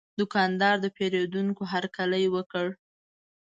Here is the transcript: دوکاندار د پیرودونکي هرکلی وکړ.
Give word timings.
دوکاندار 0.19 0.75
د 0.81 0.85
پیرودونکي 0.97 1.63
هرکلی 1.73 2.25
وکړ. 2.35 2.67